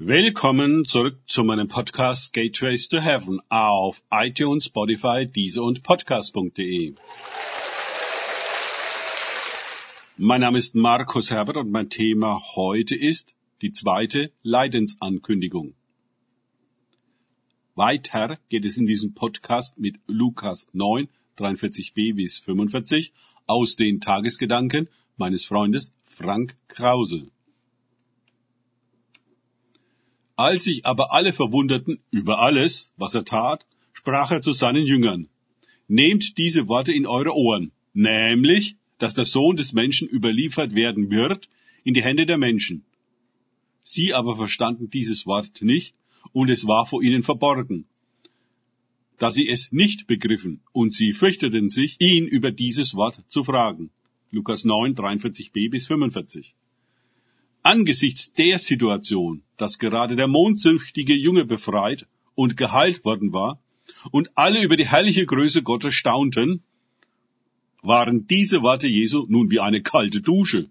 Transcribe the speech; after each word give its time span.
Willkommen 0.00 0.84
zurück 0.84 1.18
zu 1.26 1.42
meinem 1.42 1.66
Podcast 1.66 2.32
Gateways 2.32 2.88
to 2.88 3.00
Heaven 3.00 3.40
auf 3.48 4.00
iTunes, 4.12 4.66
Spotify, 4.66 5.26
Deezer 5.26 5.64
und 5.64 5.82
Podcast.de. 5.82 6.94
Mein 10.16 10.40
Name 10.40 10.56
ist 10.56 10.76
Markus 10.76 11.32
Herbert 11.32 11.56
und 11.56 11.72
mein 11.72 11.90
Thema 11.90 12.40
heute 12.54 12.94
ist 12.94 13.34
die 13.60 13.72
zweite 13.72 14.30
Leidensankündigung. 14.44 15.74
Weiter 17.74 18.38
geht 18.50 18.66
es 18.66 18.76
in 18.76 18.86
diesem 18.86 19.14
Podcast 19.14 19.80
mit 19.80 19.96
Lukas 20.06 20.68
9, 20.74 21.08
43b 21.38 22.14
bis 22.14 22.38
45 22.38 23.12
aus 23.48 23.74
den 23.74 24.00
Tagesgedanken 24.00 24.88
meines 25.16 25.44
Freundes 25.44 25.92
Frank 26.04 26.56
Krause. 26.68 27.32
Als 30.38 30.62
sich 30.62 30.86
aber 30.86 31.12
alle 31.12 31.32
verwunderten 31.32 31.98
über 32.12 32.38
alles, 32.38 32.92
was 32.96 33.12
er 33.16 33.24
tat, 33.24 33.66
sprach 33.92 34.30
er 34.30 34.40
zu 34.40 34.52
seinen 34.52 34.86
Jüngern, 34.86 35.28
Nehmt 35.88 36.38
diese 36.38 36.68
Worte 36.68 36.92
in 36.92 37.06
eure 37.06 37.34
Ohren, 37.34 37.72
nämlich, 37.92 38.76
dass 38.98 39.14
der 39.14 39.26
Sohn 39.26 39.56
des 39.56 39.72
Menschen 39.72 40.06
überliefert 40.06 40.76
werden 40.76 41.10
wird 41.10 41.48
in 41.82 41.92
die 41.92 42.04
Hände 42.04 42.24
der 42.24 42.38
Menschen. 42.38 42.84
Sie 43.80 44.14
aber 44.14 44.36
verstanden 44.36 44.90
dieses 44.90 45.26
Wort 45.26 45.60
nicht, 45.60 45.96
und 46.32 46.50
es 46.50 46.68
war 46.68 46.86
vor 46.86 47.02
ihnen 47.02 47.24
verborgen, 47.24 47.86
da 49.18 49.32
sie 49.32 49.48
es 49.48 49.72
nicht 49.72 50.06
begriffen, 50.06 50.60
und 50.70 50.92
sie 50.92 51.14
fürchteten 51.14 51.68
sich, 51.68 51.96
ihn 51.98 52.28
über 52.28 52.52
dieses 52.52 52.94
Wort 52.94 53.24
zu 53.26 53.42
fragen. 53.42 53.90
Lukas 54.30 54.64
9, 54.64 54.94
43b 54.94 55.68
bis 55.68 55.86
45 55.86 56.54
angesichts 57.68 58.32
der 58.32 58.58
Situation, 58.58 59.42
dass 59.58 59.78
gerade 59.78 60.16
der 60.16 60.26
mondsüchtige 60.26 61.14
Junge 61.14 61.44
befreit 61.44 62.06
und 62.34 62.56
geheilt 62.56 63.04
worden 63.04 63.34
war 63.34 63.60
und 64.10 64.30
alle 64.36 64.62
über 64.62 64.76
die 64.78 64.86
herrliche 64.86 65.26
Größe 65.26 65.62
Gottes 65.62 65.92
staunten, 65.92 66.62
waren 67.82 68.26
diese 68.26 68.62
Worte 68.62 68.88
Jesu 68.88 69.26
nun 69.28 69.50
wie 69.50 69.60
eine 69.60 69.82
kalte 69.82 70.22
Dusche. 70.22 70.70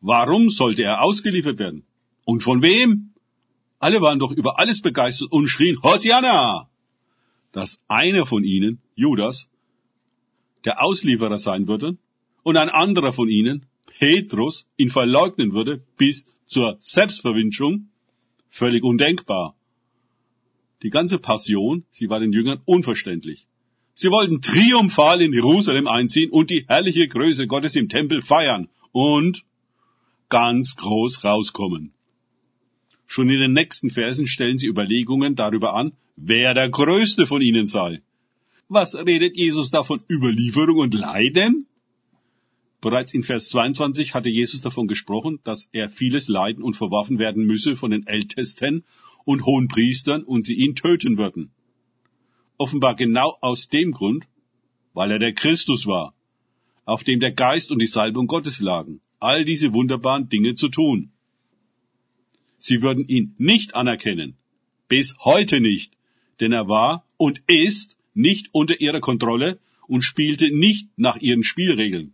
Warum 0.00 0.50
sollte 0.50 0.82
er 0.82 1.00
ausgeliefert 1.00 1.60
werden? 1.60 1.84
Und 2.24 2.42
von 2.42 2.60
wem? 2.62 3.10
Alle 3.78 4.00
waren 4.00 4.18
doch 4.18 4.32
über 4.32 4.58
alles 4.58 4.80
begeistert 4.82 5.30
und 5.30 5.46
schrien 5.46 5.80
Hosianna! 5.80 6.68
Dass 7.52 7.80
einer 7.86 8.26
von 8.26 8.42
ihnen, 8.42 8.80
Judas, 8.96 9.48
der 10.64 10.82
Auslieferer 10.82 11.38
sein 11.38 11.68
würde 11.68 11.96
und 12.42 12.56
ein 12.56 12.68
anderer 12.68 13.12
von 13.12 13.28
ihnen, 13.28 13.66
Petrus 13.98 14.66
ihn 14.76 14.90
verleugnen 14.90 15.52
würde 15.52 15.82
bis 15.96 16.26
zur 16.46 16.76
Selbstverwünschung, 16.80 17.88
völlig 18.48 18.82
undenkbar. 18.82 19.56
Die 20.82 20.90
ganze 20.90 21.18
Passion, 21.18 21.84
sie 21.90 22.10
war 22.10 22.20
den 22.20 22.32
Jüngern 22.32 22.60
unverständlich. 22.64 23.46
Sie 23.94 24.10
wollten 24.10 24.42
triumphal 24.42 25.22
in 25.22 25.32
Jerusalem 25.32 25.86
einziehen 25.86 26.30
und 26.30 26.50
die 26.50 26.64
herrliche 26.66 27.06
Größe 27.08 27.46
Gottes 27.46 27.76
im 27.76 27.88
Tempel 27.88 28.22
feiern 28.22 28.68
und 28.92 29.44
ganz 30.28 30.76
groß 30.76 31.24
rauskommen. 31.24 31.92
Schon 33.06 33.30
in 33.30 33.38
den 33.38 33.52
nächsten 33.52 33.90
Versen 33.90 34.26
stellen 34.26 34.58
sie 34.58 34.66
Überlegungen 34.66 35.36
darüber 35.36 35.74
an, 35.74 35.92
wer 36.16 36.54
der 36.54 36.68
Größte 36.68 37.26
von 37.26 37.40
ihnen 37.40 37.66
sei. 37.66 38.02
Was 38.68 38.96
redet 38.96 39.36
Jesus 39.36 39.70
da 39.70 39.84
von 39.84 40.02
Überlieferung 40.10 40.78
und 40.78 40.94
Leiden? 40.94 41.66
Bereits 42.84 43.14
in 43.14 43.22
Vers 43.22 43.48
22 43.48 44.12
hatte 44.12 44.28
Jesus 44.28 44.60
davon 44.60 44.88
gesprochen, 44.88 45.38
dass 45.42 45.70
er 45.72 45.88
vieles 45.88 46.28
leiden 46.28 46.62
und 46.62 46.76
verworfen 46.76 47.18
werden 47.18 47.46
müsse 47.46 47.76
von 47.76 47.92
den 47.92 48.06
Ältesten 48.06 48.84
und 49.24 49.46
hohen 49.46 49.68
Priestern 49.68 50.22
und 50.22 50.44
sie 50.44 50.52
ihn 50.52 50.74
töten 50.76 51.16
würden. 51.16 51.50
Offenbar 52.58 52.94
genau 52.94 53.38
aus 53.40 53.70
dem 53.70 53.92
Grund, 53.92 54.26
weil 54.92 55.12
er 55.12 55.18
der 55.18 55.32
Christus 55.32 55.86
war, 55.86 56.14
auf 56.84 57.04
dem 57.04 57.20
der 57.20 57.32
Geist 57.32 57.72
und 57.72 57.78
die 57.78 57.86
Salbung 57.86 58.26
Gottes 58.26 58.60
lagen, 58.60 59.00
all 59.18 59.46
diese 59.46 59.72
wunderbaren 59.72 60.28
Dinge 60.28 60.54
zu 60.54 60.68
tun. 60.68 61.10
Sie 62.58 62.82
würden 62.82 63.08
ihn 63.08 63.34
nicht 63.38 63.74
anerkennen, 63.74 64.36
bis 64.88 65.16
heute 65.20 65.62
nicht, 65.62 65.96
denn 66.38 66.52
er 66.52 66.68
war 66.68 67.06
und 67.16 67.40
ist 67.46 67.96
nicht 68.12 68.50
unter 68.52 68.78
ihrer 68.78 69.00
Kontrolle 69.00 69.58
und 69.88 70.02
spielte 70.02 70.54
nicht 70.54 70.90
nach 70.98 71.16
ihren 71.16 71.44
Spielregeln. 71.44 72.12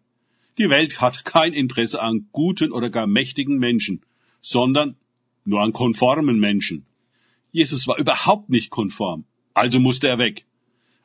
Die 0.59 0.71
Welt 0.71 1.01
hat 1.01 1.25
kein 1.25 1.53
Interesse 1.53 2.03
an 2.03 2.29
guten 2.33 2.73
oder 2.73 2.91
gar 2.91 3.07
mächtigen 3.07 3.59
Menschen, 3.59 4.03
sondern 4.43 4.97
nur 5.45 5.61
an 5.61 5.73
konformen 5.73 6.39
Menschen. 6.39 6.85
Jesus 7.53 7.87
war 7.89 7.99
überhaupt 7.99 8.51
nicht 8.51 8.71
konform, 8.71 9.25
also 9.55 9.81
musste 9.81 10.09
er 10.09 10.19
weg. 10.19 10.45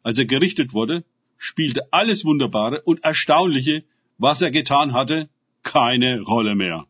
Als 0.03 0.19
er 0.19 0.25
gerichtet 0.25 0.73
wurde, 0.73 1.03
spielte 1.37 1.91
alles 1.91 2.25
Wunderbare 2.25 2.81
und 2.81 3.03
Erstaunliche, 3.03 3.83
was 4.17 4.41
er 4.41 4.51
getan 4.51 4.93
hatte, 4.93 5.29
keine 5.63 6.21
Rolle 6.21 6.55
mehr. 6.55 6.85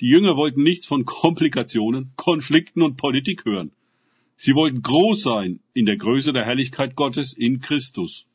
Die 0.00 0.08
Jünger 0.08 0.36
wollten 0.36 0.62
nichts 0.62 0.86
von 0.86 1.04
Komplikationen, 1.04 2.12
Konflikten 2.16 2.82
und 2.82 2.96
Politik 2.96 3.44
hören. 3.44 3.72
Sie 4.36 4.54
wollten 4.54 4.82
groß 4.82 5.22
sein 5.22 5.60
in 5.74 5.86
der 5.86 5.96
Größe 5.96 6.32
der 6.32 6.44
Herrlichkeit 6.44 6.94
Gottes 6.94 7.32
in 7.32 7.60
Christus. 7.60 8.26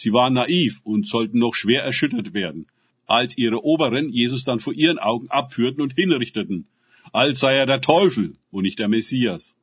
Sie 0.00 0.12
waren 0.12 0.34
naiv 0.34 0.80
und 0.84 1.08
sollten 1.08 1.40
noch 1.40 1.56
schwer 1.56 1.82
erschüttert 1.82 2.32
werden, 2.32 2.68
als 3.08 3.36
ihre 3.36 3.64
Oberen 3.64 4.10
Jesus 4.10 4.44
dann 4.44 4.60
vor 4.60 4.72
ihren 4.72 5.00
Augen 5.00 5.28
abführten 5.28 5.82
und 5.82 5.94
hinrichteten, 5.94 6.68
als 7.12 7.40
sei 7.40 7.56
er 7.56 7.66
der 7.66 7.80
Teufel 7.80 8.36
und 8.52 8.62
nicht 8.62 8.78
der 8.78 8.86
Messias. 8.86 9.56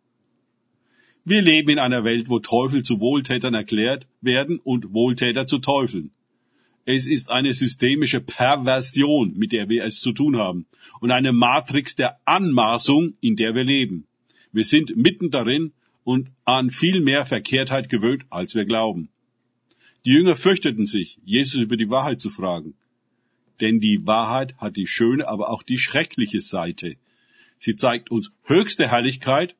Wir 1.23 1.41
leben 1.41 1.69
in 1.69 1.79
einer 1.79 2.03
Welt, 2.03 2.27
wo 2.27 2.39
Teufel 2.39 2.83
zu 2.83 2.99
Wohltätern 2.99 3.53
erklärt 3.53 4.07
werden 4.19 4.59
und 4.59 4.91
Wohltäter 4.91 5.47
zu 5.47 5.59
Teufeln. 5.59 6.11
Es 6.83 7.07
ist 7.07 7.31
eine 7.31 7.53
systemische 7.53 8.19
Perversion, 8.19 9.37
mit 9.37 9.53
der 9.53 9.69
wir 9.69 9.85
es 9.85 10.01
zu 10.01 10.11
tun 10.11 10.35
haben, 10.35 10.65
und 10.99 11.11
eine 11.11 11.31
Matrix 11.31 11.95
der 11.95 12.19
Anmaßung, 12.25 13.13
in 13.21 13.37
der 13.37 13.55
wir 13.55 13.63
leben. 13.63 14.05
Wir 14.51 14.65
sind 14.65 14.97
mitten 14.97 15.31
darin 15.31 15.71
und 16.03 16.29
an 16.43 16.71
viel 16.71 16.99
mehr 16.99 17.25
Verkehrtheit 17.25 17.87
gewöhnt, 17.87 18.25
als 18.29 18.53
wir 18.53 18.65
glauben. 18.65 19.07
Die 20.05 20.11
Jünger 20.11 20.35
fürchteten 20.35 20.85
sich, 20.85 21.17
Jesus 21.25 21.61
über 21.61 21.77
die 21.77 21.89
Wahrheit 21.89 22.19
zu 22.19 22.29
fragen. 22.29 22.75
Denn 23.59 23.79
die 23.79 24.05
Wahrheit 24.05 24.55
hat 24.57 24.75
die 24.75 24.85
schöne, 24.85 25.27
aber 25.27 25.49
auch 25.49 25.63
die 25.63 25.79
schreckliche 25.79 26.41
Seite. 26.41 26.95
Sie 27.57 27.75
zeigt 27.75 28.11
uns 28.11 28.29
höchste 28.43 28.87
Herrlichkeit, 28.87 29.55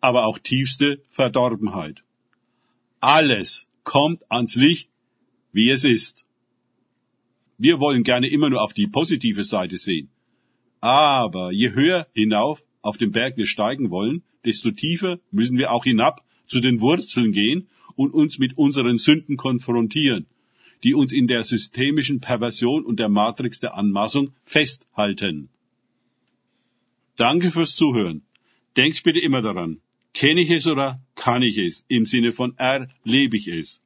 aber 0.00 0.26
auch 0.26 0.38
tiefste 0.38 1.02
Verdorbenheit. 1.10 2.04
Alles 3.00 3.66
kommt 3.82 4.30
ans 4.30 4.54
Licht, 4.54 4.90
wie 5.52 5.70
es 5.70 5.84
ist. 5.84 6.24
Wir 7.56 7.80
wollen 7.80 8.04
gerne 8.04 8.28
immer 8.28 8.50
nur 8.50 8.62
auf 8.62 8.74
die 8.74 8.86
positive 8.86 9.42
Seite 9.42 9.78
sehen. 9.78 10.08
Aber 10.80 11.50
je 11.50 11.72
höher 11.72 12.06
hinauf 12.14 12.62
auf 12.80 12.96
den 12.96 13.10
Berg 13.10 13.36
wir 13.36 13.46
steigen 13.46 13.90
wollen, 13.90 14.22
desto 14.44 14.70
tiefer 14.70 15.18
müssen 15.32 15.58
wir 15.58 15.72
auch 15.72 15.82
hinab 15.84 16.24
zu 16.46 16.60
den 16.60 16.80
Wurzeln 16.80 17.32
gehen 17.32 17.66
und 17.98 18.14
uns 18.14 18.38
mit 18.38 18.56
unseren 18.56 18.96
Sünden 18.96 19.36
konfrontieren, 19.36 20.26
die 20.84 20.94
uns 20.94 21.12
in 21.12 21.26
der 21.26 21.42
systemischen 21.42 22.20
Perversion 22.20 22.84
und 22.84 23.00
der 23.00 23.08
Matrix 23.08 23.58
der 23.58 23.74
Anmaßung 23.74 24.32
festhalten. 24.44 25.48
Danke 27.16 27.50
fürs 27.50 27.74
Zuhören. 27.74 28.22
Denkt 28.76 29.02
bitte 29.02 29.18
immer 29.18 29.42
daran, 29.42 29.80
kenne 30.14 30.42
ich 30.42 30.50
es 30.50 30.68
oder 30.68 31.00
kann 31.16 31.42
ich 31.42 31.58
es, 31.58 31.84
im 31.88 32.06
Sinne 32.06 32.30
von 32.30 32.56
erlebe 32.56 33.36
ich 33.36 33.48
es. 33.48 33.80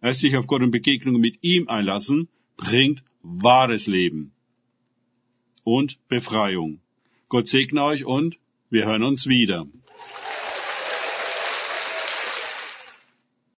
Erst 0.00 0.20
sich 0.20 0.36
auf 0.36 0.46
Gott 0.46 0.62
und 0.62 0.70
Begegnungen 0.70 1.20
mit 1.20 1.38
ihm 1.42 1.66
einlassen, 1.66 2.28
bringt 2.56 3.02
wahres 3.22 3.88
Leben 3.88 4.30
und 5.64 5.98
Befreiung. 6.06 6.78
Gott 7.28 7.48
segne 7.48 7.82
euch 7.82 8.04
und 8.04 8.38
wir 8.70 8.86
hören 8.86 9.02
uns 9.02 9.26
wieder. 9.26 9.66